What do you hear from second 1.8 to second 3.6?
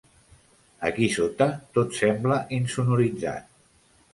sembla insonoritzat.